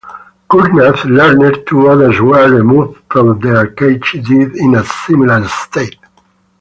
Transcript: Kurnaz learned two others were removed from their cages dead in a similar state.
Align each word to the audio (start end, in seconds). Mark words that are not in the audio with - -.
Kurnaz 0.49 1.05
learned 1.05 1.67
two 1.67 1.87
others 1.87 2.19
were 2.19 2.49
removed 2.51 2.99
from 3.11 3.39
their 3.39 3.67
cages 3.67 4.27
dead 4.27 4.55
in 4.55 4.73
a 4.73 4.83
similar 4.83 5.47
state. 5.47 5.99